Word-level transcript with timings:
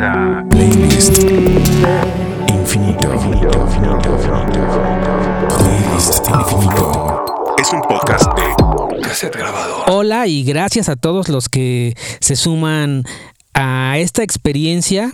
a 0.00 0.44
Playlist 0.50 1.18
Infinito. 2.48 3.10
Playlist 5.58 6.28
Infinito. 6.28 7.24
Es 7.58 7.72
un 7.72 7.80
podcast 7.82 8.26
de 8.36 9.02
cassette 9.02 9.36
grabado. 9.36 9.84
Hola 9.88 10.26
y 10.28 10.44
gracias 10.44 10.88
a 10.88 10.96
todos 10.96 11.28
los 11.28 11.48
que 11.48 11.96
se 12.20 12.36
suman 12.36 13.04
a 13.54 13.98
esta 13.98 14.22
experiencia 14.22 15.12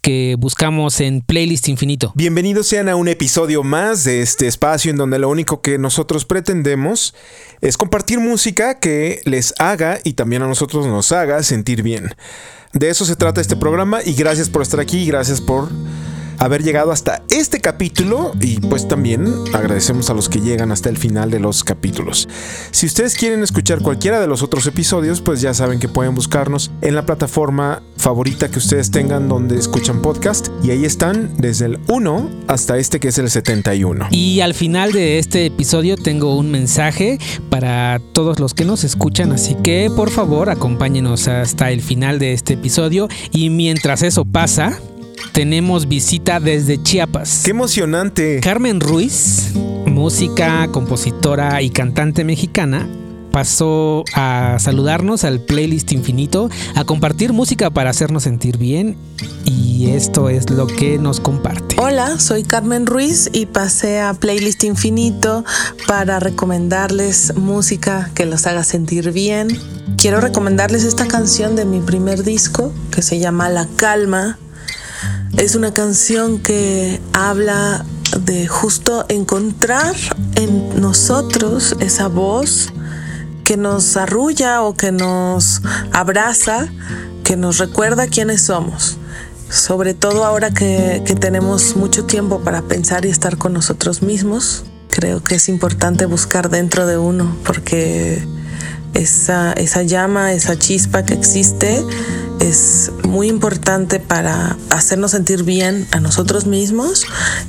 que 0.00 0.36
buscamos 0.38 1.00
en 1.00 1.20
Playlist 1.20 1.68
Infinito. 1.68 2.12
Bienvenidos 2.14 2.66
sean 2.66 2.88
a 2.88 2.96
un 2.96 3.08
episodio 3.08 3.62
más 3.62 4.04
de 4.04 4.22
este 4.22 4.46
espacio 4.46 4.90
en 4.90 4.96
donde 4.96 5.18
lo 5.18 5.28
único 5.28 5.60
que 5.60 5.78
nosotros 5.78 6.24
pretendemos 6.24 7.14
es 7.60 7.76
compartir 7.76 8.20
música 8.20 8.78
que 8.78 9.20
les 9.24 9.54
haga 9.58 9.98
y 10.02 10.14
también 10.14 10.42
a 10.42 10.46
nosotros 10.46 10.86
nos 10.86 11.12
haga 11.12 11.42
sentir 11.42 11.82
bien. 11.82 12.14
De 12.74 12.90
eso 12.90 13.04
se 13.04 13.14
trata 13.14 13.40
este 13.40 13.54
programa 13.54 14.00
y 14.04 14.14
gracias 14.14 14.50
por 14.50 14.60
estar 14.60 14.80
aquí 14.80 14.98
y 14.98 15.06
gracias 15.06 15.40
por 15.40 15.68
haber 16.38 16.62
llegado 16.62 16.92
hasta 16.92 17.22
este 17.30 17.60
capítulo 17.60 18.32
y 18.40 18.60
pues 18.60 18.88
también 18.88 19.26
agradecemos 19.52 20.10
a 20.10 20.14
los 20.14 20.28
que 20.28 20.40
llegan 20.40 20.72
hasta 20.72 20.88
el 20.88 20.96
final 20.96 21.30
de 21.30 21.40
los 21.40 21.64
capítulos. 21.64 22.28
Si 22.70 22.86
ustedes 22.86 23.16
quieren 23.16 23.42
escuchar 23.42 23.80
cualquiera 23.80 24.20
de 24.20 24.26
los 24.26 24.42
otros 24.42 24.66
episodios, 24.66 25.20
pues 25.20 25.40
ya 25.40 25.54
saben 25.54 25.80
que 25.80 25.88
pueden 25.88 26.14
buscarnos 26.14 26.70
en 26.82 26.94
la 26.94 27.06
plataforma 27.06 27.82
favorita 27.96 28.50
que 28.50 28.58
ustedes 28.58 28.90
tengan 28.90 29.28
donde 29.28 29.58
escuchan 29.58 30.02
podcast 30.02 30.48
y 30.62 30.70
ahí 30.70 30.84
están 30.84 31.36
desde 31.38 31.66
el 31.66 31.78
1 31.88 32.30
hasta 32.48 32.78
este 32.78 33.00
que 33.00 33.08
es 33.08 33.18
el 33.18 33.30
71. 33.30 34.08
Y 34.10 34.40
al 34.40 34.54
final 34.54 34.92
de 34.92 35.18
este 35.18 35.46
episodio 35.46 35.96
tengo 35.96 36.36
un 36.36 36.50
mensaje 36.50 37.18
para 37.50 38.00
todos 38.12 38.40
los 38.40 38.54
que 38.54 38.64
nos 38.64 38.84
escuchan, 38.84 39.32
así 39.32 39.56
que 39.62 39.90
por 39.94 40.10
favor 40.10 40.50
acompáñenos 40.50 41.28
hasta 41.28 41.70
el 41.70 41.80
final 41.80 42.18
de 42.18 42.32
este 42.32 42.54
episodio 42.54 43.08
y 43.30 43.50
mientras 43.50 44.02
eso 44.02 44.24
pasa, 44.24 44.78
tenemos 45.32 45.88
visita 45.88 46.40
desde 46.40 46.82
Chiapas. 46.82 47.42
¡Qué 47.44 47.50
emocionante! 47.50 48.40
Carmen 48.40 48.80
Ruiz, 48.80 49.52
música, 49.86 50.68
compositora 50.72 51.62
y 51.62 51.70
cantante 51.70 52.24
mexicana, 52.24 52.88
pasó 53.34 54.04
a 54.14 54.58
saludarnos 54.60 55.24
al 55.24 55.40
playlist 55.40 55.90
infinito, 55.90 56.50
a 56.76 56.84
compartir 56.84 57.32
música 57.32 57.68
para 57.70 57.90
hacernos 57.90 58.22
sentir 58.22 58.58
bien 58.58 58.96
y 59.44 59.90
esto 59.90 60.28
es 60.28 60.50
lo 60.50 60.68
que 60.68 60.98
nos 60.98 61.18
comparte. 61.18 61.74
Hola, 61.78 62.20
soy 62.20 62.44
Carmen 62.44 62.86
Ruiz 62.86 63.28
y 63.32 63.46
pasé 63.46 64.00
a 64.00 64.14
Playlist 64.14 64.62
Infinito 64.62 65.44
para 65.88 66.20
recomendarles 66.20 67.34
música 67.36 68.10
que 68.14 68.24
los 68.24 68.46
haga 68.46 68.62
sentir 68.62 69.10
bien. 69.10 69.48
Quiero 69.98 70.20
recomendarles 70.20 70.84
esta 70.84 71.08
canción 71.08 71.56
de 71.56 71.64
mi 71.64 71.80
primer 71.80 72.22
disco 72.22 72.72
que 72.92 73.02
se 73.02 73.18
llama 73.18 73.48
La 73.48 73.66
Calma. 73.76 74.38
Es 75.36 75.54
una 75.54 75.74
canción 75.74 76.38
que 76.38 77.00
habla 77.12 77.84
de 78.20 78.46
justo 78.46 79.04
encontrar 79.08 79.94
en 80.36 80.80
nosotros 80.80 81.74
esa 81.80 82.08
voz 82.08 82.72
que 83.44 83.56
nos 83.56 83.96
arrulla 83.96 84.62
o 84.62 84.74
que 84.74 84.90
nos 84.90 85.60
abraza, 85.92 86.68
que 87.22 87.36
nos 87.36 87.58
recuerda 87.58 88.06
quiénes 88.06 88.42
somos. 88.42 88.96
Sobre 89.50 89.94
todo 89.94 90.24
ahora 90.24 90.50
que, 90.50 91.02
tenemos 91.20 91.76
mucho 91.76 92.04
tiempo 92.04 92.40
para 92.40 92.62
pensar 92.62 93.04
y 93.04 93.10
estar 93.10 93.36
con 93.36 93.52
nosotros 93.52 94.02
mismos, 94.02 94.64
creo 94.88 95.22
que 95.22 95.36
es 95.36 95.48
importante 95.48 96.06
buscar 96.06 96.50
dentro 96.50 96.86
de 96.86 96.98
uno 96.98 97.36
porque 97.44 98.26
esa, 98.94 99.52
esa 99.52 99.82
llama, 99.82 100.32
esa 100.32 100.58
chispa 100.58 101.04
que 101.04 101.14
existe 101.14 101.84
es 102.40 102.90
muy 103.06 103.28
importante 103.28 104.00
para 104.00 104.56
hacernos 104.70 105.12
sentir 105.12 105.44
bien 105.44 105.86
a 105.92 106.00
nosotros 106.00 106.46
mismos 106.46 107.06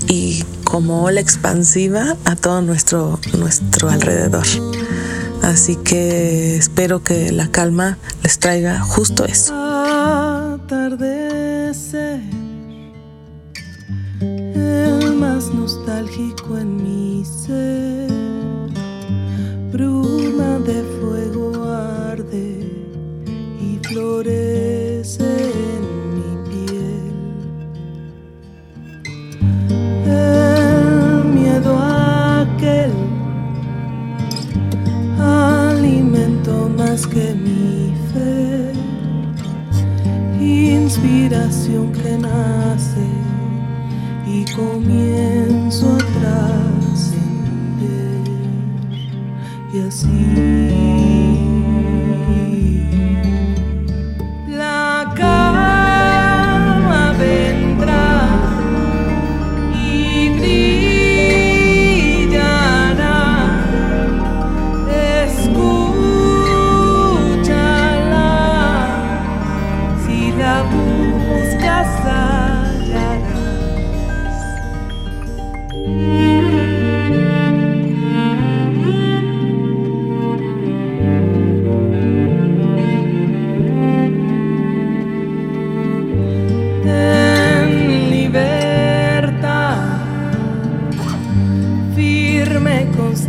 y 0.08 0.44
como 0.64 1.04
ola 1.04 1.22
expansiva 1.22 2.16
a 2.26 2.36
todo 2.36 2.62
nuestro, 2.62 3.20
nuestro 3.38 3.90
alrededor. 3.90 4.46
Así 5.42 5.76
que 5.76 6.56
espero 6.58 7.04
que 7.04 7.32
la 7.32 7.52
calma 7.52 7.98
les 8.24 8.40
traiga 8.40 8.80
justo 8.80 9.26
eso. 9.26 9.54
El 14.22 15.16
más 15.16 15.54
nostálgico 15.54 16.58
en 16.58 16.78
mi 16.84 17.26
ser, 17.26 18.10
bruma 19.72 20.60
de 20.60 20.85
que 37.04 37.34
mi 37.36 37.94
fe, 38.14 38.72
inspiración 40.40 41.92
que 41.92 42.18
nace 42.18 43.06
y 44.26 44.46
comienzo 44.56 45.55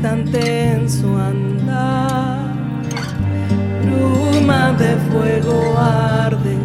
constante 0.06 0.72
en 0.72 0.89
su 0.89 1.17
andar, 1.17 2.39
bruma 3.83 4.72
de 4.72 4.97
fuego 5.11 5.77
arde 5.78 6.56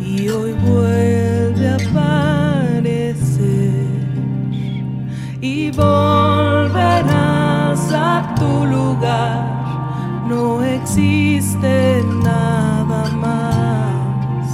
y 0.00 0.28
hoy 0.28 0.52
vuelve 0.52 1.68
a 1.68 1.74
aparecer. 1.74 2.70
Y 5.40 5.70
volverás 5.72 7.10
a 7.92 8.34
tu 8.38 8.66
lugar, 8.66 9.44
no 10.28 10.62
existe 10.62 12.04
nada 12.22 13.10
más. 13.16 14.46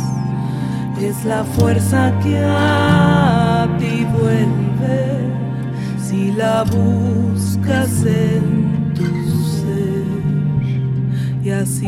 Es 1.01 1.25
la 1.25 1.45
fuerza 1.45 2.13
que 2.23 2.39
a 2.43 3.69
ti 3.79 4.07
vuelve. 4.19 4.57
Si 6.01 6.33
la 6.33 6.63
buscas 6.63 7.26
en 7.69 8.95
tu 8.95 9.05
ser 9.45 10.05
y 11.43 11.51
así 11.51 11.87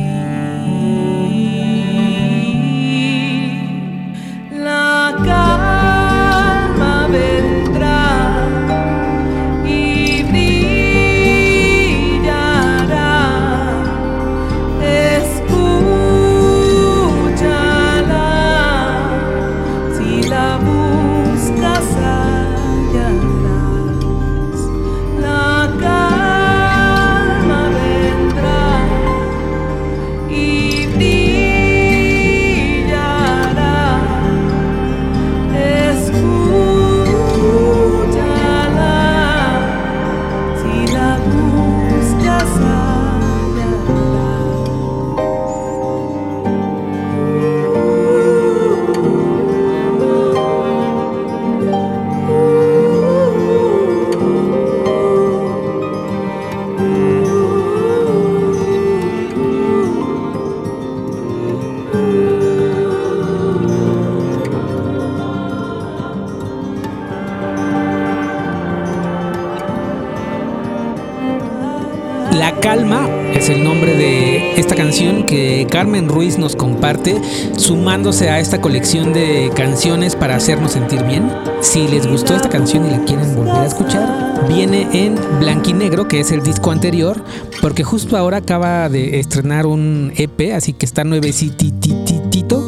Carmen 75.68 76.08
Ruiz 76.08 76.38
nos 76.38 76.56
comparte, 76.56 77.20
sumándose 77.56 78.30
a 78.30 78.40
esta 78.40 78.60
colección 78.60 79.12
de 79.12 79.50
canciones 79.54 80.16
para 80.16 80.36
hacernos 80.36 80.72
sentir 80.72 81.04
bien. 81.04 81.30
Si 81.60 81.86
les 81.88 82.06
gustó 82.06 82.34
esta 82.34 82.48
canción 82.48 82.86
y 82.86 82.90
la 82.90 83.04
quieren 83.04 83.34
volver 83.36 83.54
a 83.54 83.66
escuchar, 83.66 84.46
viene 84.48 84.88
en 84.92 85.16
Blanquinegro, 85.40 86.08
que 86.08 86.20
es 86.20 86.32
el 86.32 86.42
disco 86.42 86.70
anterior, 86.70 87.22
porque 87.60 87.84
justo 87.84 88.16
ahora 88.16 88.38
acaba 88.38 88.88
de 88.88 89.20
estrenar 89.20 89.66
un 89.66 90.12
EP, 90.16 90.52
así 90.54 90.72
que 90.72 90.86
está 90.86 91.04
nuevecititito. 91.04 92.67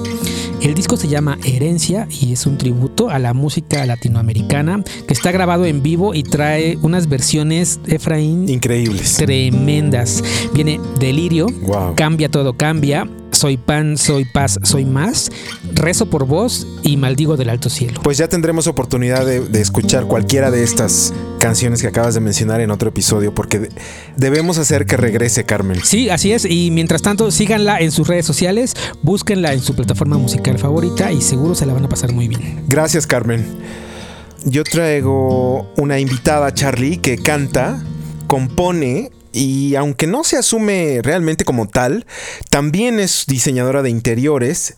El 0.80 0.84
disco 0.84 0.96
se 0.96 1.08
llama 1.08 1.36
Herencia 1.44 2.08
y 2.10 2.32
es 2.32 2.46
un 2.46 2.56
tributo 2.56 3.10
a 3.10 3.18
la 3.18 3.34
música 3.34 3.84
latinoamericana 3.84 4.82
que 5.06 5.12
está 5.12 5.30
grabado 5.30 5.66
en 5.66 5.82
vivo 5.82 6.14
y 6.14 6.22
trae 6.22 6.78
unas 6.80 7.06
versiones, 7.06 7.80
Efraín, 7.86 8.48
Increíbles. 8.48 9.16
tremendas. 9.16 10.24
Viene 10.54 10.80
Delirio, 10.98 11.48
Wow. 11.66 11.96
Cambia 11.96 12.30
todo 12.30 12.54
cambia, 12.54 13.06
Soy 13.40 13.56
pan, 13.56 13.96
soy 13.96 14.26
paz, 14.26 14.58
soy 14.64 14.84
más, 14.84 15.31
Rezo 15.72 16.10
por 16.10 16.26
vos 16.26 16.66
y 16.82 16.98
Maldigo 16.98 17.38
del 17.38 17.48
alto 17.48 17.70
cielo. 17.70 17.98
Pues 18.02 18.19
ya 18.19 18.28
tendremos 18.28 18.66
oportunidad 18.66 19.25
de, 19.25 19.40
de 19.40 19.62
escuchar 19.62 20.04
cualquiera 20.04 20.50
de 20.50 20.62
estas 20.62 21.14
canciones 21.38 21.81
que 21.81 21.88
acabas 21.88 22.12
de 22.12 22.20
mencionar 22.20 22.60
en 22.60 22.70
otro 22.70 22.90
episodio, 22.90 23.34
porque 23.34 23.58
de- 23.60 23.70
debemos 24.19 24.58
hacer 24.58 24.84
que 24.84 24.98
regrese 24.98 25.44
Carmen. 25.44 25.81
Sí, 25.82 26.10
así 26.10 26.32
es. 26.32 26.44
Y 26.44 26.70
mientras 26.70 27.00
tanto, 27.00 27.31
síganla 27.31 27.81
en 27.81 27.92
sus 27.92 28.08
redes 28.08 28.26
sociales, 28.26 28.75
búsquenla 29.02 29.54
en 29.54 29.62
su 29.62 29.75
plataforma 29.75 30.19
musical 30.19 30.58
favorita 30.58 31.10
y 31.10 31.22
seguro 31.22 31.54
se 31.54 31.64
la 31.64 31.72
van 31.72 31.87
a 31.87 31.88
pasar 31.88 32.12
muy 32.12 32.28
bien. 32.28 32.62
Gracias, 32.69 33.06
Carmen. 33.06 33.46
Yo 34.44 34.64
traigo 34.64 35.66
una 35.78 35.98
invitada, 35.98 36.52
Charlie, 36.52 36.98
que 36.98 37.16
canta, 37.16 37.82
compone 38.26 39.10
y 39.32 39.74
aunque 39.76 40.06
no 40.06 40.24
se 40.24 40.36
asume 40.36 41.00
realmente 41.02 41.44
como 41.44 41.68
tal, 41.68 42.06
también 42.50 43.00
es 43.00 43.24
diseñadora 43.26 43.82
de 43.82 43.90
interiores 43.90 44.76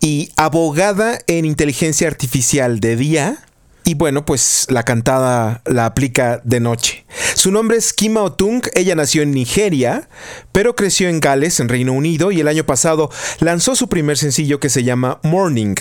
y 0.00 0.32
abogada 0.36 1.20
en 1.26 1.44
inteligencia 1.44 2.08
artificial 2.08 2.80
de 2.80 2.96
día. 2.96 3.38
Y 3.84 3.94
bueno, 3.94 4.24
pues 4.24 4.66
la 4.68 4.84
cantada 4.84 5.60
la 5.66 5.86
aplica 5.86 6.40
de 6.44 6.60
noche. 6.60 7.04
Su 7.34 7.50
nombre 7.50 7.76
es 7.76 7.92
Kima 7.92 8.22
Otung, 8.22 8.62
ella 8.74 8.94
nació 8.94 9.22
en 9.22 9.32
Nigeria, 9.32 10.08
pero 10.52 10.76
creció 10.76 11.08
en 11.08 11.18
Gales, 11.18 11.58
en 11.58 11.68
Reino 11.68 11.92
Unido, 11.92 12.30
y 12.30 12.38
el 12.38 12.46
año 12.46 12.64
pasado 12.64 13.10
lanzó 13.40 13.74
su 13.74 13.88
primer 13.88 14.18
sencillo 14.18 14.60
que 14.60 14.68
se 14.68 14.84
llama 14.84 15.18
Morning. 15.24 15.74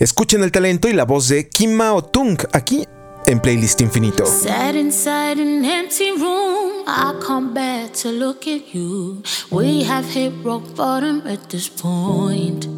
Escuchen 0.00 0.42
el 0.42 0.52
talento 0.52 0.88
y 0.88 0.92
la 0.92 1.04
voz 1.04 1.28
de 1.28 1.48
Kima 1.48 1.94
Otung 1.94 2.36
aquí 2.52 2.86
en 3.26 3.40
Playlist 3.40 3.80
Infinito. 3.80 4.24
Sat 4.24 4.74
inside 4.74 5.38
an 5.40 5.64
empty 5.64 6.12
room. 6.12 6.84
I 6.86 7.18
come 7.20 7.52
back 7.52 7.92
to 8.02 8.10
look 8.10 8.46
at 8.46 8.74
you. 8.74 9.22
We 9.50 9.82
have 9.84 10.06
hit 10.08 10.32
rock 10.42 10.62
bottom 10.74 11.22
at 11.26 11.50
this 11.50 11.68
point. 11.68 12.68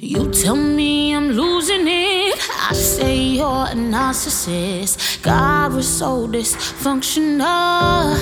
You 0.00 0.30
tell 0.30 0.56
me 0.56 1.12
I'm 1.12 1.30
losing 1.30 1.88
it. 1.88 2.38
I 2.70 2.72
say 2.72 3.16
you're 3.16 3.66
a 3.66 3.74
narcissist. 3.74 5.22
God 5.22 5.72
was 5.74 5.88
so 5.88 6.28
dysfunctional. 6.28 8.14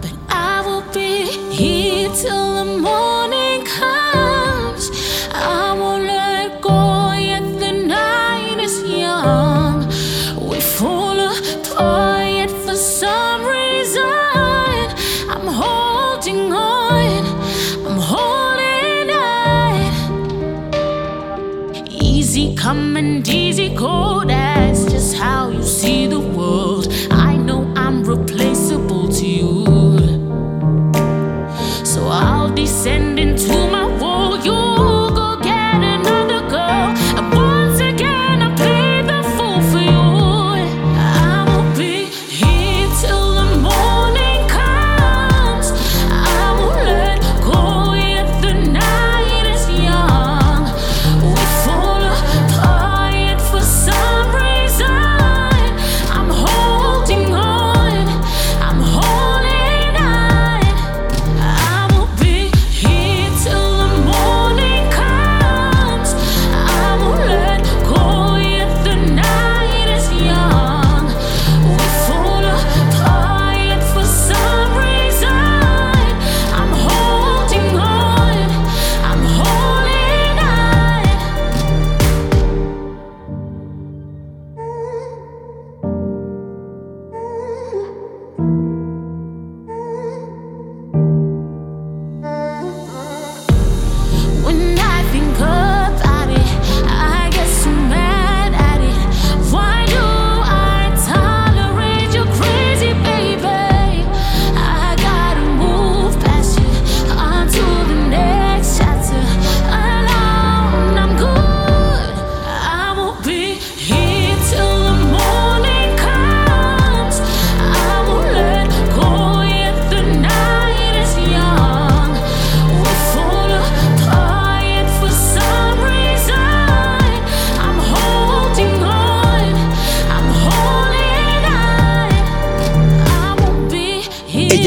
But 0.00 0.14
I 0.30 0.62
will 0.64 0.84
be 0.92 1.26
here 1.52 2.08
till 2.14 2.54
the 2.54 2.64
morning 2.64 3.19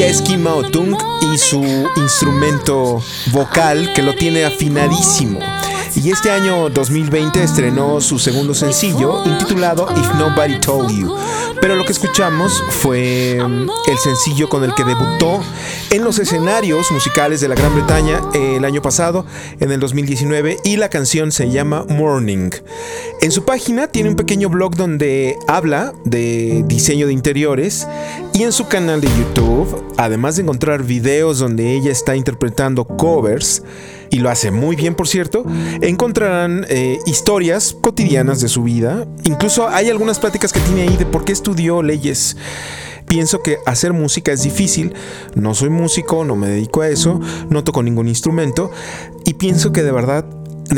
es 0.06 0.22
the 0.22 0.36
Otung 0.46 0.96
y 1.22 1.38
su 1.38 1.62
instrumento 1.96 3.02
vocal 3.32 3.92
que 3.94 4.02
lo 4.02 4.14
tiene 4.14 4.44
afinadísimo. 4.44 5.40
Y 5.94 6.10
este 6.10 6.30
año 6.30 6.68
2020 6.68 7.42
estrenó 7.42 8.00
su 8.00 8.18
segundo 8.18 8.52
sencillo 8.52 9.22
intitulado 9.24 9.86
If 9.96 10.14
Nobody 10.16 10.60
Told 10.60 10.90
You. 10.90 11.16
Pero 11.64 11.76
lo 11.76 11.86
que 11.86 11.92
escuchamos 11.92 12.62
fue 12.68 13.38
el 13.38 13.98
sencillo 13.98 14.50
con 14.50 14.64
el 14.64 14.74
que 14.74 14.84
debutó 14.84 15.40
en 15.90 16.04
los 16.04 16.18
escenarios 16.18 16.92
musicales 16.92 17.40
de 17.40 17.48
la 17.48 17.54
Gran 17.54 17.74
Bretaña 17.74 18.20
el 18.34 18.66
año 18.66 18.82
pasado, 18.82 19.24
en 19.60 19.72
el 19.72 19.80
2019, 19.80 20.58
y 20.62 20.76
la 20.76 20.90
canción 20.90 21.32
se 21.32 21.48
llama 21.48 21.86
Morning. 21.88 22.50
En 23.22 23.32
su 23.32 23.46
página 23.46 23.86
tiene 23.86 24.10
un 24.10 24.16
pequeño 24.16 24.50
blog 24.50 24.76
donde 24.76 25.38
habla 25.48 25.94
de 26.04 26.64
diseño 26.66 27.06
de 27.06 27.14
interiores 27.14 27.88
y 28.34 28.42
en 28.42 28.52
su 28.52 28.68
canal 28.68 29.00
de 29.00 29.08
YouTube, 29.08 29.90
además 29.96 30.36
de 30.36 30.42
encontrar 30.42 30.82
videos 30.82 31.38
donde 31.38 31.72
ella 31.72 31.92
está 31.92 32.14
interpretando 32.14 32.84
covers, 32.84 33.62
y 34.10 34.18
lo 34.18 34.30
hace 34.30 34.50
muy 34.50 34.76
bien 34.76 34.94
por 34.94 35.08
cierto, 35.08 35.44
encontrarán 35.80 36.66
eh, 36.68 36.98
historias 37.06 37.76
cotidianas 37.80 38.40
de 38.40 38.48
su 38.48 38.62
vida. 38.62 39.06
Incluso 39.24 39.68
hay 39.68 39.90
algunas 39.90 40.18
pláticas 40.18 40.52
que 40.52 40.60
tiene 40.60 40.82
ahí 40.82 40.96
de 40.96 41.06
por 41.06 41.24
qué 41.24 41.32
estudió 41.32 41.82
leyes. 41.82 42.36
Pienso 43.08 43.42
que 43.42 43.58
hacer 43.66 43.92
música 43.92 44.32
es 44.32 44.42
difícil, 44.42 44.94
no 45.34 45.54
soy 45.54 45.68
músico, 45.68 46.24
no 46.24 46.36
me 46.36 46.48
dedico 46.48 46.80
a 46.80 46.88
eso, 46.88 47.20
no 47.50 47.62
toco 47.62 47.82
ningún 47.82 48.08
instrumento 48.08 48.70
y 49.26 49.34
pienso 49.34 49.72
que 49.72 49.82
de 49.82 49.92
verdad 49.92 50.24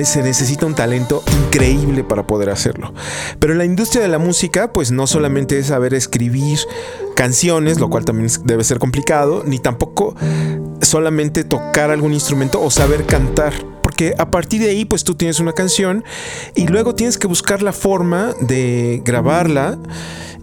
se 0.05 0.23
necesita 0.23 0.66
un 0.66 0.75
talento 0.75 1.23
increíble 1.45 2.05
para 2.05 2.26
poder 2.26 2.50
hacerlo. 2.50 2.93
Pero 3.38 3.52
en 3.52 3.59
la 3.59 3.64
industria 3.64 4.02
de 4.02 4.09
la 4.09 4.19
música, 4.19 4.73
pues 4.73 4.90
no 4.90 5.07
solamente 5.07 5.59
es 5.59 5.66
saber 5.66 5.95
escribir 5.95 6.59
canciones, 7.14 7.81
lo 7.81 7.88
cual 7.88 8.05
también 8.05 8.31
debe 8.45 8.64
ser 8.64 8.78
complicado, 8.78 9.43
ni 9.47 9.59
tampoco 9.59 10.14
solamente 10.83 11.45
tocar 11.45 11.90
algún 11.90 12.12
instrumento 12.12 12.61
o 12.61 12.71
saber 12.71 13.07
cantar. 13.07 13.55
Porque 13.96 14.14
a 14.18 14.30
partir 14.30 14.60
de 14.60 14.68
ahí, 14.68 14.84
pues 14.84 15.04
tú 15.04 15.14
tienes 15.14 15.40
una 15.40 15.54
canción 15.54 16.04
y 16.54 16.66
luego 16.66 16.94
tienes 16.94 17.16
que 17.16 17.26
buscar 17.26 17.62
la 17.62 17.72
forma 17.72 18.34
de 18.42 19.00
grabarla 19.06 19.78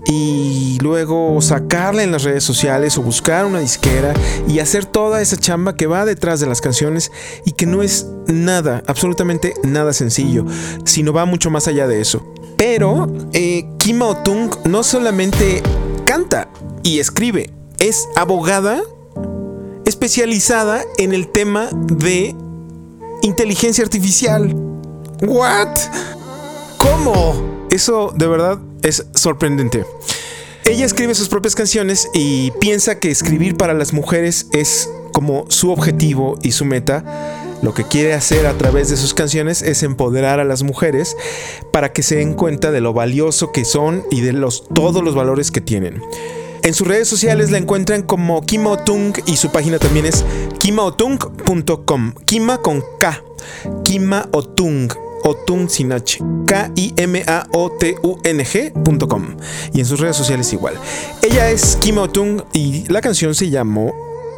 y 0.07 0.79
luego 0.81 1.39
sacarla 1.39 2.01
en 2.01 2.11
las 2.11 2.23
redes 2.23 2.43
sociales 2.43 2.97
o 2.97 3.03
buscar 3.03 3.45
una 3.45 3.59
disquera 3.59 4.11
y 4.47 4.57
hacer 4.57 4.85
toda 4.85 5.21
esa 5.21 5.37
chamba 5.37 5.75
que 5.75 5.85
va 5.85 6.03
detrás 6.03 6.39
de 6.39 6.47
las 6.47 6.61
canciones 6.61 7.11
y 7.45 7.51
que 7.51 7.67
no 7.67 7.83
es 7.83 8.07
nada, 8.25 8.81
absolutamente 8.87 9.53
nada 9.61 9.93
sencillo, 9.93 10.47
sino 10.83 11.13
va 11.13 11.25
mucho 11.25 11.51
más 11.51 11.67
allá 11.67 11.85
de 11.85 12.01
eso. 12.01 12.25
Pero 12.57 13.07
eh, 13.33 13.67
Kim 13.77 14.01
Otung 14.01 14.49
no 14.65 14.81
solamente 14.81 15.61
canta 16.07 16.49
y 16.81 16.97
escribe, 16.97 17.51
es 17.77 18.09
abogada 18.15 18.81
especializada 19.85 20.81
en 20.97 21.13
el 21.13 21.27
tema 21.27 21.69
de 21.71 22.35
inteligencia 23.23 23.83
artificial. 23.83 24.53
¿What? 25.21 25.79
¿Cómo? 26.77 27.67
Eso 27.71 28.13
de 28.15 28.27
verdad 28.27 28.59
es 28.83 29.05
sorprendente. 29.15 29.85
Ella 30.65 30.85
escribe 30.85 31.15
sus 31.15 31.29
propias 31.29 31.55
canciones 31.55 32.09
y 32.13 32.51
piensa 32.59 32.99
que 32.99 33.09
escribir 33.09 33.55
para 33.55 33.73
las 33.73 33.93
mujeres 33.93 34.47
es 34.51 34.89
como 35.13 35.45
su 35.49 35.71
objetivo 35.71 36.37
y 36.41 36.51
su 36.51 36.65
meta. 36.65 37.03
Lo 37.61 37.73
que 37.73 37.85
quiere 37.85 38.13
hacer 38.13 38.45
a 38.45 38.57
través 38.57 38.89
de 38.89 38.97
sus 38.97 39.13
canciones 39.13 39.61
es 39.61 39.83
empoderar 39.83 40.41
a 40.41 40.43
las 40.43 40.63
mujeres 40.63 41.15
para 41.71 41.93
que 41.93 42.03
se 42.03 42.17
den 42.17 42.33
cuenta 42.33 42.71
de 42.71 42.81
lo 42.81 42.91
valioso 42.91 43.53
que 43.53 43.63
son 43.63 44.03
y 44.11 44.19
de 44.19 44.33
los, 44.33 44.67
todos 44.73 45.01
los 45.01 45.15
valores 45.15 45.49
que 45.49 45.61
tienen. 45.61 46.01
En 46.63 46.73
sus 46.73 46.87
redes 46.87 47.09
sociales 47.09 47.51
la 47.51 47.57
encuentran 47.57 48.03
como 48.03 48.41
Kima 48.45 48.71
Otung 48.71 49.13
y 49.25 49.35
su 49.35 49.51
página 49.51 49.79
también 49.79 50.05
es 50.05 50.23
kimaotung.com. 50.63 52.13
Kima 52.25 52.57
con 52.59 52.81
K. 52.97 53.21
Kima 53.83 54.29
Otung. 54.31 54.87
Otung 55.25 55.67
sin 55.69 55.91
H. 55.91 56.19
K-I-M-A-O-T-U-N-G.com. 56.47 56.85
Y 59.73 59.79
en 59.81 59.85
sus 59.85 59.99
redes 59.99 60.15
sociales 60.15 60.53
igual. 60.53 60.75
Ella 61.21 61.49
es 61.49 61.75
Kima 61.81 62.03
Otung 62.03 62.43
y 62.53 62.85
la 62.87 63.01
canción 63.01 63.35
se 63.35 63.49
llamó 63.49 63.93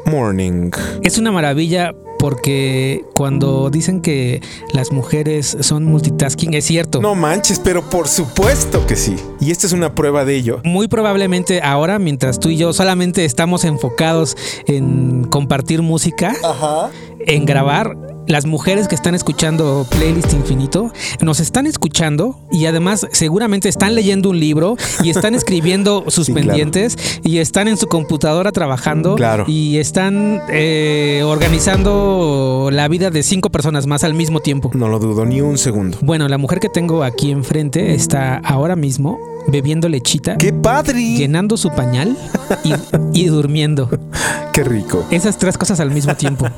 Morning. 0.08 0.72
Es 1.03 1.20
una 1.20 1.32
maravilla 1.32 1.94
porque 2.25 3.05
cuando 3.13 3.70
dicen 3.70 4.01
que 4.01 4.41
las 4.74 4.91
mujeres 4.91 5.58
son 5.60 5.86
multitasking, 5.86 6.55
es 6.55 6.65
cierto. 6.65 7.00
No 7.00 7.13
manches, 7.13 7.60
pero 7.60 7.88
por 7.88 8.08
supuesto 8.08 8.88
que 8.88 8.96
sí. 8.96 9.15
Y 9.39 9.51
esta 9.51 9.67
es 9.67 9.74
una 9.74 9.94
prueba 9.94 10.25
de 10.25 10.36
ello. 10.36 10.60
Muy 10.63 10.88
probablemente 10.88 11.62
ahora, 11.62 12.00
mientras 12.00 12.39
tú 12.39 12.50
y 12.50 12.58
yo 12.58 12.74
solamente 12.74 13.25
estamos 13.25 13.63
enfocados 13.63 14.36
en 14.65 15.25
compartir 15.25 15.84
música, 15.84 16.36
en 17.20 17.46
grabar, 17.46 17.96
las 18.27 18.46
mujeres 18.46 18.88
que 18.88 18.96
están 18.96 19.13
escuchando 19.15 19.86
Playlist 19.89 20.34
Infinito 20.34 20.91
nos 21.22 21.39
están 21.39 21.67
escuchando 21.67 22.39
y 22.51 22.65
además 22.65 23.08
seguramente 23.12 23.70
están 23.70 23.96
leyendo 23.96 24.29
un 24.29 24.39
libro 24.39 24.77
y 25.03 25.10
están 25.10 25.36
escribiendo 25.36 26.05
sus 26.08 26.25
Sí, 26.27 26.34
claro. 26.34 26.48
pendientes 26.48 26.98
y 27.24 27.38
están 27.38 27.67
en 27.67 27.77
su 27.77 27.88
computadora 27.88 28.51
trabajando 28.51 29.15
Claro. 29.15 29.46
y 29.48 29.77
están 29.77 30.41
eh, 30.50 31.22
organizando 31.25 32.70
la 32.72 32.88
vida 32.88 33.10
de 33.12 33.22
cinco 33.24 33.50
personas 33.51 33.86
más 33.88 34.03
al 34.03 34.13
mismo 34.13 34.39
tiempo. 34.39 34.72
No 34.74 34.88
lo 34.88 35.00
dudo 35.00 35.25
ni 35.25 35.41
un 35.41 35.58
segundo. 35.58 35.98
Bueno, 36.01 36.27
la 36.27 36.38
mujer 36.38 36.60
que 36.60 36.70
tengo 36.70 37.03
aquí 37.03 37.32
enfrente 37.32 37.94
está 37.94 38.38
ahora 38.38 38.75
mismo 38.75 39.20
bebiendo 39.48 39.90
lechita, 39.90 40.38
¡Qué 40.38 40.52
padre! 40.54 41.02
llenando 41.16 41.58
su 41.58 41.70
pañal 41.72 42.18
y, 42.64 42.74
y 43.14 43.25
durmiendo. 43.28 43.90
¡Qué 44.54 44.64
rico! 44.64 45.06
Esas 45.12 45.38
tres 45.38 45.58
cosas 45.58 45.80
al 45.80 45.92
mismo 45.92 46.16
tiempo. 46.16 46.48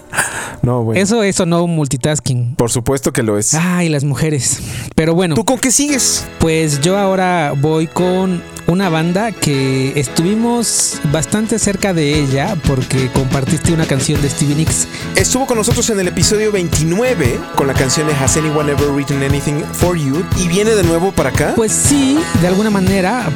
No, 0.63 0.83
bueno. 0.83 0.99
Eso, 0.99 1.21
eso 1.23 1.45
no 1.45 1.67
multitasking. 1.67 2.55
Por 2.55 2.71
supuesto 2.71 3.13
que 3.13 3.21
lo 3.21 3.37
es. 3.37 3.53
Ay, 3.53 3.89
las 3.89 4.03
mujeres. 4.03 4.59
Pero 4.95 5.13
bueno, 5.13 5.35
¿Tú 5.35 5.45
con 5.45 5.59
qué 5.59 5.71
sigues? 5.71 6.25
pues 6.39 6.81
yo 6.81 6.97
ahora 6.97 7.53
voy 7.55 7.85
con 7.87 8.41
una 8.65 8.89
banda 8.89 9.31
que 9.31 9.93
estuvimos 9.97 10.99
bastante 11.13 11.57
cerca 11.59 11.93
de 11.93 12.19
ella 12.19 12.57
porque 12.67 13.09
compartiste 13.13 13.71
una 13.71 13.85
canción 13.85 14.19
de 14.21 14.29
Stevie 14.29 14.55
Nicks. 14.55 14.87
Estuvo 15.15 15.45
con 15.45 15.57
nosotros 15.57 15.89
en 15.91 15.99
el 15.99 16.07
episodio 16.07 16.51
29 16.51 17.39
con 17.55 17.67
la 17.67 17.73
canción 17.73 18.07
de 18.07 18.13
Has 18.15 18.35
Anyone 18.35 18.71
Ever 18.71 18.89
Written 18.89 19.21
Anything 19.23 19.61
for 19.73 19.95
You 19.95 20.25
y 20.43 20.47
viene 20.47 20.71
de 20.71 20.83
nuevo 20.83 21.11
para 21.11 21.29
acá. 21.29 21.53
Pues 21.55 21.71
sí, 21.71 22.17
de 22.41 22.47
alguna 22.47 22.69
manera, 22.71 22.76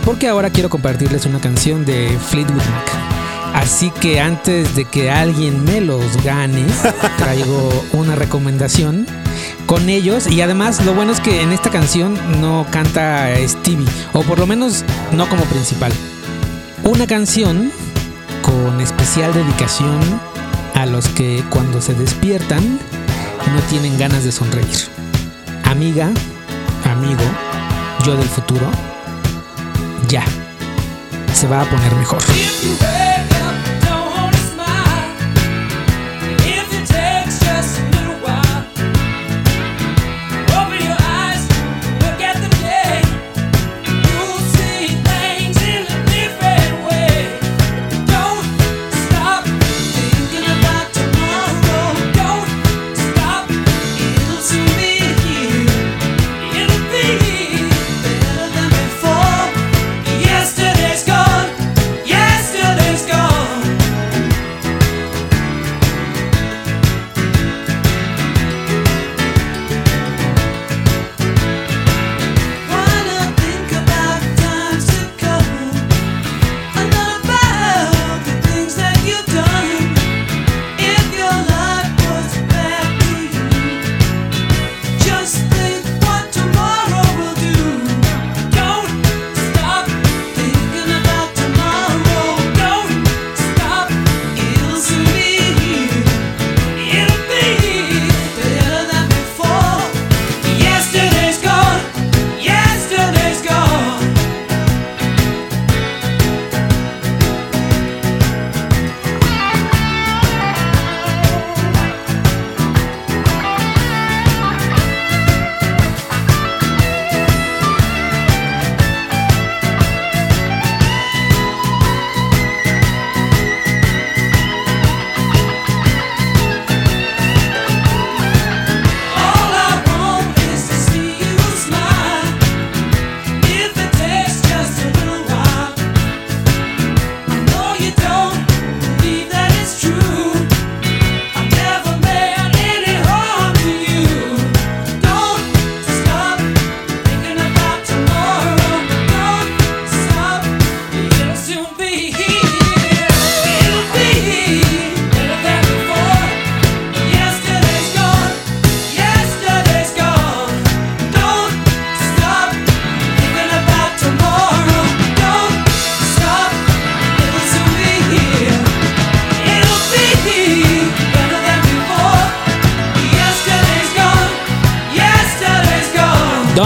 porque 0.06 0.28
ahora 0.28 0.52
quiero 0.52 0.70
compartirles 0.70 1.26
una 1.26 1.40
canción 1.40 1.84
de 1.84 2.16
Fleetwood 2.30 2.58
Mac. 2.58 2.92
Así 3.56 3.90
que 3.90 4.20
antes 4.20 4.76
de 4.76 4.86
que 4.86 5.10
alguien 5.10 5.64
me 5.66 5.82
los 5.82 6.22
gane, 6.24 6.64
traigo 7.18 7.86
una 7.94 8.14
recomendación 8.14 9.08
con 9.66 9.90
ellos. 9.90 10.28
Y 10.28 10.42
además, 10.42 10.86
lo 10.86 10.94
bueno 10.94 11.12
es 11.12 11.20
que 11.20 11.42
en 11.42 11.52
esta 11.52 11.72
canción 11.72 12.20
no 12.40 12.68
canta 12.70 13.30
Stevie, 13.48 13.88
o 14.14 14.22
por 14.22 14.38
lo 14.38 14.46
menos 14.46 14.86
no 15.12 15.28
como 15.28 15.44
principal. 15.46 15.92
Una 16.84 17.08
canción 17.08 17.72
con 18.44 18.80
especial 18.80 19.34
dedicación 19.34 20.00
a 20.76 20.86
los 20.86 21.08
que 21.10 21.44
cuando 21.50 21.82
se 21.82 21.96
despiertan 21.96 22.64
no 23.56 23.62
tienen 23.72 23.98
ganas 23.98 24.24
de 24.24 24.32
sonreír. 24.32 24.88
Amiga, 25.64 26.12
amigo, 26.86 27.24
yo 28.06 28.16
del 28.16 28.28
futuro, 28.28 28.70
ya, 30.10 30.24
se 31.34 31.48
va 31.48 31.62
a 31.62 31.66
poner 31.66 31.96
mejor. 31.96 32.22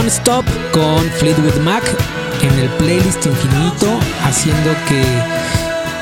Stop 0.07 0.45
con 0.71 1.03
Fleetwood 1.17 1.62
Mac 1.62 1.83
en 2.41 2.59
el 2.59 2.69
playlist 2.71 3.25
infinito, 3.25 4.00
haciendo 4.24 4.71
que 4.88 5.03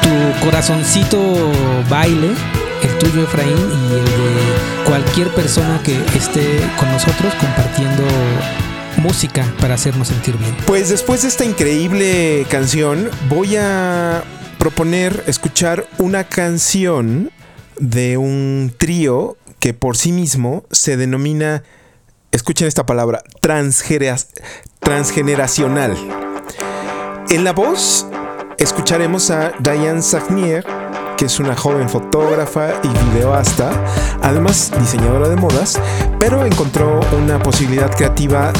tu 0.01 0.45
corazoncito 0.45 1.51
baile, 1.89 2.31
el 2.83 2.97
tuyo 2.97 3.23
Efraín 3.23 3.49
y 3.49 3.93
el 3.93 4.05
de 4.05 4.83
cualquier 4.85 5.29
persona 5.29 5.81
que 5.83 5.95
esté 6.17 6.59
con 6.77 6.91
nosotros 6.91 7.33
compartiendo 7.35 8.03
música 8.97 9.45
para 9.61 9.75
hacernos 9.75 10.09
sentir 10.09 10.37
bien. 10.37 10.55
Pues 10.65 10.89
después 10.89 11.21
de 11.21 11.29
esta 11.29 11.45
increíble 11.45 12.45
canción, 12.49 13.09
voy 13.29 13.55
a 13.55 14.23
proponer 14.57 15.23
escuchar 15.27 15.87
una 15.97 16.25
canción 16.25 17.31
de 17.79 18.17
un 18.17 18.73
trío 18.77 19.37
que 19.59 19.73
por 19.73 19.95
sí 19.95 20.11
mismo 20.11 20.65
se 20.71 20.97
denomina, 20.97 21.63
escuchen 22.33 22.67
esta 22.67 22.85
palabra, 22.85 23.23
transgeneracional. 23.39 25.95
En 27.29 27.45
la 27.45 27.53
voz 27.53 28.05
escucharemos 28.57 29.31
a 29.31 29.53
Diane 29.59 30.01
Sagnier, 30.01 30.65
que 31.15 31.25
es 31.25 31.39
una 31.39 31.55
joven 31.55 31.87
fotógrafa 31.87 32.71
y 32.83 32.87
videoasta, 33.11 33.71
además 34.21 34.71
diseñadora 34.79 35.29
de 35.29 35.35
modas, 35.35 35.79
pero 36.19 36.43
encontró 36.45 36.99
una 37.15 37.37
posibilidad 37.41 37.95
creativa 37.95 38.51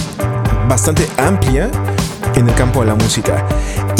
bastante 0.70 1.06
amplia 1.18 1.70
en 2.36 2.48
el 2.48 2.56
campo 2.56 2.82
de 2.82 2.88
la 2.88 2.96
música. 2.96 3.46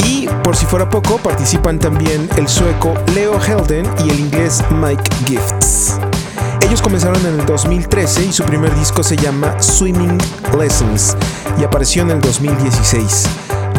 Y 0.06 0.28
por 0.44 0.56
si 0.56 0.66
fuera 0.66 0.88
poco, 0.88 1.18
participan 1.18 1.80
también 1.80 2.28
el 2.36 2.46
sueco 2.48 2.94
Leo 3.14 3.40
Helden 3.40 3.86
y 4.06 4.10
el 4.10 4.20
inglés 4.20 4.62
Mike 4.70 5.10
Gifts. 5.26 5.98
Ellos 6.64 6.80
comenzaron 6.80 7.20
en 7.26 7.40
el 7.40 7.46
2013 7.46 8.24
y 8.24 8.32
su 8.32 8.42
primer 8.42 8.74
disco 8.78 9.02
se 9.02 9.16
llama 9.16 9.60
Swimming 9.60 10.16
Lessons 10.58 11.14
y 11.60 11.64
apareció 11.64 12.02
en 12.02 12.12
el 12.12 12.20
2016. 12.22 13.26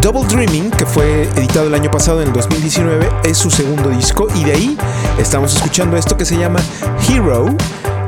Double 0.01 0.23
Dreaming, 0.27 0.69
que 0.69 0.85
fue 0.85 1.23
editado 1.23 1.65
el 1.65 1.73
año 1.73 1.89
pasado 1.89 2.21
en 2.21 2.27
el 2.27 2.33
2019, 2.33 3.09
es 3.23 3.39
su 3.39 3.49
segundo 3.49 3.89
disco 3.89 4.27
y 4.35 4.43
de 4.43 4.53
ahí 4.53 4.77
estamos 5.17 5.55
escuchando 5.55 5.97
esto 5.97 6.15
que 6.15 6.25
se 6.25 6.37
llama 6.37 6.59
Hero. 7.09 7.55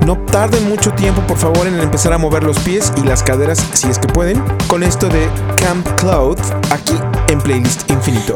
No 0.05 0.15
tarden 0.17 0.69
mucho 0.69 0.91
tiempo, 0.91 1.21
por 1.23 1.37
favor, 1.37 1.65
en 1.65 1.79
empezar 1.79 2.13
a 2.13 2.19
mover 2.19 2.43
los 2.43 2.59
pies 2.59 2.93
y 2.97 3.01
las 3.01 3.23
caderas 3.23 3.65
si 3.73 3.87
es 3.87 3.97
que 3.97 4.07
pueden, 4.07 4.43
con 4.67 4.83
esto 4.83 5.09
de 5.09 5.27
Camp 5.55 5.87
Cloud 5.99 6.37
aquí 6.69 6.93
en 7.29 7.41
Playlist 7.41 7.89
Infinito. 7.89 8.35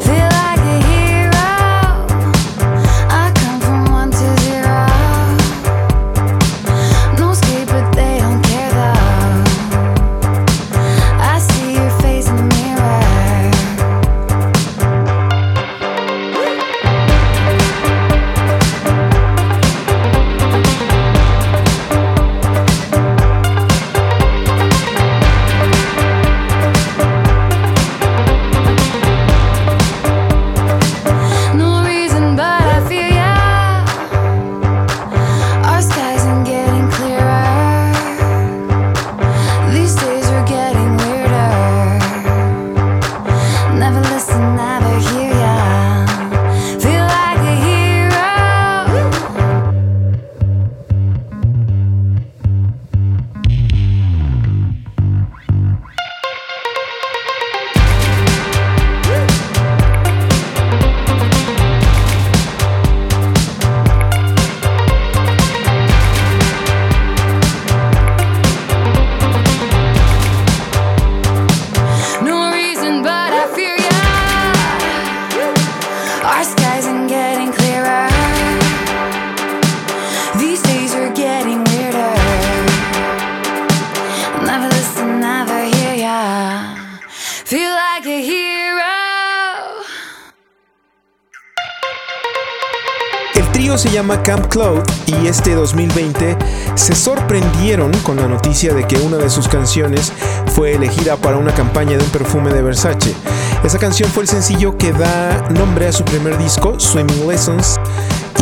Trío 93.71 93.77
se 93.77 93.89
llama 93.89 94.21
Camp 94.21 94.47
Cloud 94.47 94.81
y 95.05 95.27
este 95.27 95.55
2020 95.55 96.37
se 96.75 96.93
sorprendieron 96.93 97.93
con 98.03 98.17
la 98.17 98.27
noticia 98.27 98.73
de 98.73 98.85
que 98.85 98.97
una 98.97 99.15
de 99.15 99.29
sus 99.29 99.47
canciones 99.47 100.11
fue 100.47 100.73
elegida 100.73 101.15
para 101.15 101.37
una 101.37 101.53
campaña 101.53 101.91
de 101.97 102.03
un 102.03 102.09
perfume 102.09 102.51
de 102.51 102.61
Versace. 102.61 103.15
Esa 103.63 103.79
canción 103.79 104.09
fue 104.09 104.23
el 104.23 104.27
sencillo 104.27 104.77
que 104.77 104.91
da 104.91 105.47
nombre 105.51 105.87
a 105.87 105.93
su 105.93 106.03
primer 106.03 106.37
disco, 106.37 106.81
Swimming 106.81 107.25
Lessons. 107.25 107.79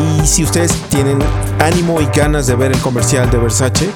Y 0.02 0.26
si 0.26 0.44
ustedes 0.44 0.72
tienen 0.90 1.20
ánimo 1.60 2.02
y 2.02 2.06
ganas 2.08 2.48
de 2.48 2.56
ver 2.56 2.72
el 2.72 2.80
comercial 2.80 3.30
de 3.30 3.38
Versace, 3.38 3.92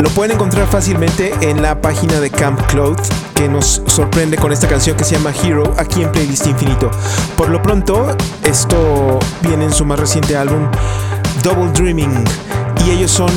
lo 0.00 0.08
pueden 0.10 0.32
encontrar 0.32 0.66
fácilmente 0.66 1.34
en 1.40 1.62
la 1.62 1.80
página 1.80 2.20
de 2.20 2.30
Camp 2.30 2.60
Cloud, 2.66 2.98
que 3.34 3.48
nos 3.48 3.82
sorprende 3.86 4.36
con 4.36 4.52
esta 4.52 4.68
canción 4.68 4.96
que 4.96 5.04
se 5.04 5.16
llama 5.16 5.32
Hero, 5.42 5.74
aquí 5.76 6.02
en 6.02 6.12
Playlist 6.12 6.46
Infinito. 6.46 6.90
Por 7.36 7.48
lo 7.48 7.62
pronto, 7.62 8.16
esto 8.44 9.18
viene 9.42 9.64
en 9.64 9.72
su 9.72 9.84
más 9.84 9.98
reciente 9.98 10.36
álbum, 10.36 10.68
Double 11.42 11.70
Dreaming, 11.72 12.24
y 12.86 12.90
ellos 12.90 13.10
son 13.10 13.30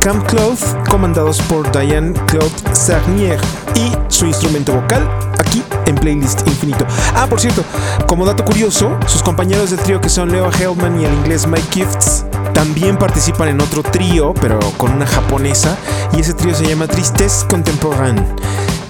Camp 0.00 0.24
Cloud, 0.26 0.58
comandados 0.88 1.40
por 1.42 1.70
Diane 1.72 2.12
Claude 2.26 2.52
Sagnier, 2.72 3.40
y 3.74 3.92
su 4.08 4.26
instrumento 4.26 4.72
vocal, 4.72 5.08
aquí 5.38 5.62
en 5.86 5.96
Playlist 5.96 6.46
Infinito. 6.46 6.86
Ah, 7.14 7.26
por 7.28 7.40
cierto, 7.40 7.64
como 8.06 8.24
dato 8.24 8.44
curioso, 8.44 8.96
sus 9.06 9.22
compañeros 9.22 9.70
del 9.70 9.80
trío 9.80 10.00
que 10.00 10.08
son 10.08 10.30
Leo 10.30 10.50
Hellman 10.52 11.00
y 11.00 11.04
el 11.04 11.12
inglés 11.12 11.46
Mike 11.46 11.66
Gifts 11.72 12.24
también 12.56 12.96
participan 12.96 13.48
en 13.48 13.60
otro 13.60 13.82
trío, 13.82 14.32
pero 14.40 14.58
con 14.78 14.92
una 14.92 15.06
japonesa, 15.06 15.76
y 16.12 16.20
ese 16.20 16.34
trío 16.34 16.54
se 16.54 16.66
llama 16.66 16.86
Tristesse 16.86 17.44
Contemporaine, 17.48 18.22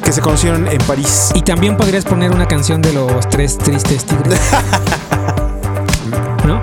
que 0.02 0.12
se 0.12 0.20
conocieron 0.20 0.68
en 0.68 0.78
París. 0.78 1.30
Y 1.34 1.42
también 1.42 1.76
podrías 1.76 2.04
poner 2.04 2.30
una 2.30 2.46
canción 2.46 2.82
de 2.82 2.92
los 2.92 3.28
tres 3.28 3.58
tristes 3.58 4.04
tigres. 4.04 4.40
¿No? 6.46 6.62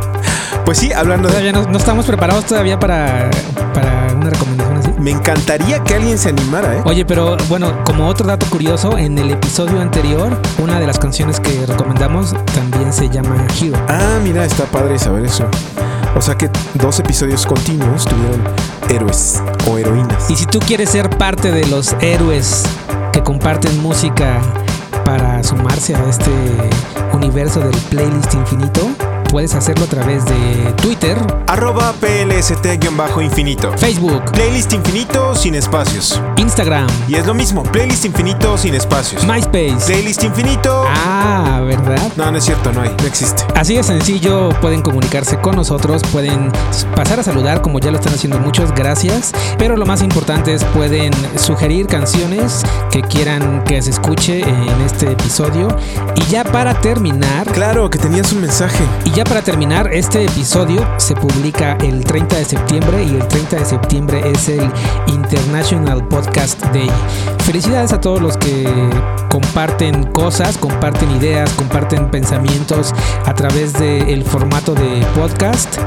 Pues 0.66 0.78
sí, 0.78 0.94
hablando 0.94 1.30
de... 1.30 1.52
No, 1.52 1.64
no 1.64 1.78
estamos 1.78 2.06
preparados 2.06 2.46
todavía 2.46 2.80
para, 2.80 3.30
para 3.74 4.14
una 4.16 4.30
recomendación 4.30 4.78
así. 4.78 4.92
Me 4.98 5.12
encantaría 5.12 5.84
que 5.84 5.96
alguien 5.96 6.18
se 6.18 6.30
animara, 6.30 6.78
¿eh? 6.78 6.82
Oye, 6.86 7.06
pero 7.06 7.36
bueno, 7.50 7.84
como 7.84 8.08
otro 8.08 8.26
dato 8.26 8.46
curioso, 8.46 8.98
en 8.98 9.18
el 9.18 9.32
episodio 9.32 9.82
anterior, 9.82 10.40
una 10.60 10.80
de 10.80 10.88
las 10.88 11.00
canciones 11.00 11.42
que 11.42 11.66
recomendamos 11.66 12.34
también 12.56 12.94
se 12.94 13.10
llama 13.10 13.46
Hero. 13.60 13.78
Ah, 13.90 14.20
mira, 14.24 14.46
está 14.46 14.64
padre 14.66 14.98
saber 14.98 15.26
eso. 15.26 15.46
O 16.16 16.22
sea 16.22 16.36
que 16.36 16.50
dos 16.76 17.00
episodios 17.00 17.46
continuos 17.46 18.06
tuvieron 18.06 18.42
héroes 18.90 19.42
o 19.68 19.78
heroínas. 19.78 20.30
Y 20.30 20.36
si 20.36 20.46
tú 20.46 20.60
quieres 20.60 20.90
ser 20.90 21.10
parte 21.10 21.52
de 21.52 21.66
los 21.68 21.94
héroes 22.02 22.64
que 23.12 23.22
comparten 23.24 23.82
música 23.82 24.42
para 25.04 25.44
sumarse 25.44 25.96
a 25.96 26.04
este 26.08 26.32
universo 27.14 27.60
del 27.60 27.76
playlist 27.90 28.34
infinito, 28.34 28.90
puedes 29.34 29.56
hacerlo 29.56 29.86
a 29.86 29.88
través 29.88 30.24
de 30.26 30.72
Twitter, 30.80 31.18
Arroba 31.48 31.92
PLST-infinito. 32.00 33.76
Facebook, 33.80 34.24
Playlist 34.32 34.74
infinito 34.74 35.34
sin 35.34 35.56
espacios. 35.56 36.22
Instagram, 36.38 36.86
Y 37.08 37.16
es 37.16 37.26
lo 37.26 37.34
mismo, 37.34 37.64
playlist 37.64 38.06
infinito 38.06 38.56
sin 38.60 38.76
espacios. 38.76 39.26
MySpace. 39.26 39.78
Playlist 39.88 40.24
infinito. 40.24 40.86
Ah, 40.88 41.62
¿verdad? 41.66 42.12
No, 42.16 42.30
no 42.32 42.38
es 42.38 42.44
cierto, 42.46 42.72
no 42.72 42.82
hay, 42.82 42.96
no 43.00 43.08
existe. 43.08 43.44
Así 43.56 43.76
de 43.76 43.82
sencillo, 43.82 44.50
pueden 44.62 44.84
comunicarse 44.84 45.40
con 45.40 45.56
nosotros, 45.56 46.04
pueden 46.12 46.52
pasar 46.96 47.20
a 47.20 47.24
saludar 47.24 47.64
como 47.64 47.80
ya 47.80 47.90
lo 47.90 47.98
están 47.98 48.14
haciendo 48.14 48.38
muchos, 48.40 48.72
gracias. 48.76 49.34
Pero 49.58 49.78
lo 49.78 49.88
más 49.88 50.04
importante 50.04 50.54
es 50.54 50.64
pueden 50.66 51.12
sugerir 51.38 51.88
canciones 51.88 52.62
que 52.92 53.02
quieran 53.02 53.64
que 53.64 53.82
se 53.82 53.90
escuche 53.90 54.42
en 54.42 54.82
este 54.86 55.12
episodio. 55.12 55.76
Y 56.16 56.22
ya 56.26 56.44
para 56.44 56.80
terminar, 56.82 57.48
Claro 57.52 57.90
que 57.90 57.98
tenías 57.98 58.32
un 58.32 58.42
mensaje. 58.42 58.84
y 59.06 59.10
ya 59.12 59.23
ya 59.24 59.30
para 59.30 59.42
terminar, 59.42 59.94
este 59.94 60.24
episodio 60.24 60.88
se 60.98 61.16
publica 61.16 61.78
el 61.82 62.04
30 62.04 62.38
de 62.38 62.46
septiembre 62.46 63.04
y 63.04 63.16
el 63.16 63.28
30 63.28 63.58
de 63.58 63.66
septiembre 63.66 64.32
es 64.32 64.50
el 64.50 64.72
International 65.08 66.08
Podcast 66.08 66.60
Day. 66.74 66.90
Felicidades 67.44 67.94
a 67.94 68.02
todos 68.02 68.22
los 68.22 68.38
que 68.38 68.66
comparten 69.30 70.06
cosas, 70.12 70.58
comparten 70.58 71.12
ideas, 71.12 71.52
comparten 71.52 72.10
pensamientos 72.10 72.94
a 73.26 73.34
través 73.34 73.74
del 73.74 74.24
formato 74.24 74.74
de 74.74 75.06
podcast. 75.16 75.78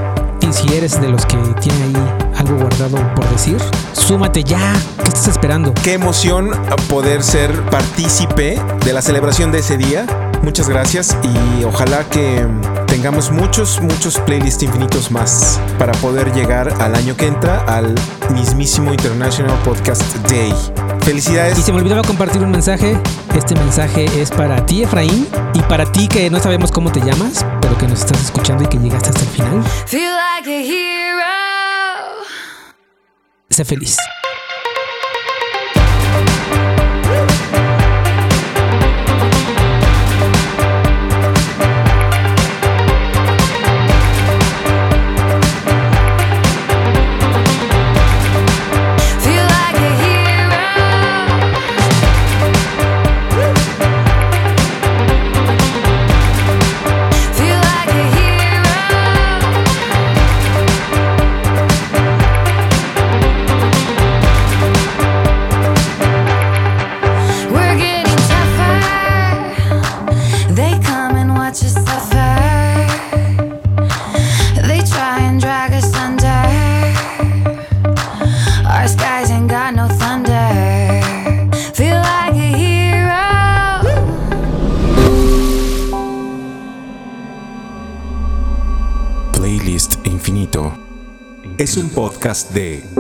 Y 0.40 0.52
si 0.52 0.74
eres 0.74 1.00
de 1.00 1.08
los 1.08 1.26
que 1.26 1.36
tiene 1.60 1.82
ahí 1.84 2.30
algo 2.36 2.58
guardado 2.58 2.96
por 3.14 3.28
decir, 3.30 3.58
súmate 3.92 4.44
ya. 4.44 4.74
¿Qué 5.02 5.08
estás 5.08 5.28
esperando? 5.28 5.74
Qué 5.82 5.94
emoción 5.94 6.50
poder 6.88 7.22
ser 7.22 7.50
partícipe 7.70 8.60
de 8.84 8.92
la 8.92 9.02
celebración 9.02 9.50
de 9.50 9.58
ese 9.58 9.76
día. 9.76 10.06
Muchas 10.42 10.68
gracias 10.68 11.16
y 11.22 11.64
ojalá 11.64 12.04
que 12.04 12.46
tengamos 12.96 13.30
muchos, 13.30 13.78
muchos 13.82 14.18
playlists 14.20 14.62
infinitos 14.62 15.10
más 15.10 15.60
para 15.78 15.92
poder 16.00 16.32
llegar 16.32 16.72
al 16.80 16.94
año 16.94 17.14
que 17.14 17.26
entra 17.26 17.62
al 17.64 17.94
mismísimo 18.32 18.90
International 18.90 19.54
Podcast 19.64 20.00
Day. 20.30 20.48
Y 20.48 21.04
Felicidades. 21.04 21.58
se 21.58 21.72
me 21.72 21.78
olvidaba 21.78 22.02
compartir 22.02 22.42
un 22.42 22.50
mensaje. 22.50 22.98
Este 23.34 23.54
mensaje 23.54 24.06
es 24.18 24.30
para 24.30 24.64
ti, 24.64 24.82
Efraín, 24.82 25.28
y 25.52 25.60
para 25.64 25.84
ti 25.92 26.08
que 26.08 26.30
no 26.30 26.40
sabemos 26.40 26.72
cómo 26.72 26.90
te 26.90 27.00
llamas, 27.00 27.44
pero 27.60 27.76
que 27.76 27.86
nos 27.86 28.00
estás 28.00 28.18
escuchando 28.24 28.64
y 28.64 28.66
que 28.66 28.78
llegaste 28.78 29.10
hasta 29.10 29.20
el 29.20 29.28
final. 29.28 29.62
Feel 29.84 30.12
like 30.16 30.50
a 30.50 30.60
hero. 30.62 31.26
Sé 33.50 33.66
feliz. 33.66 33.98
De 92.52 92.95